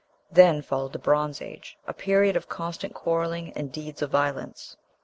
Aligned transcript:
Then 0.31 0.63
followed 0.63 0.93
the 0.93 0.97
Bronze 0.97 1.43
Age, 1.43 1.77
a 1.85 1.93
period 1.93 2.35
of 2.35 2.49
constant 2.49 2.95
quarrelling 2.95 3.53
and 3.53 3.71
deeds 3.71 4.01
of 4.01 4.09
violence. 4.09 4.75